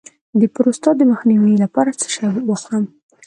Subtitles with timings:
[0.39, 2.85] د پروستات د سرطان مخنیوي لپاره څه شی وخورم؟